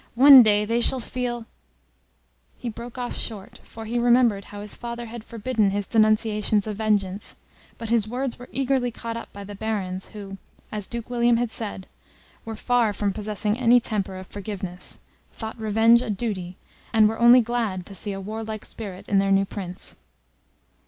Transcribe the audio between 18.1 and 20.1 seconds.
a warlike spirit in their new Prince.